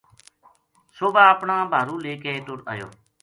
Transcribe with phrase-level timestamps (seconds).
[0.97, 2.89] صبح اپنا بھارُو لے کے ٹُر آیو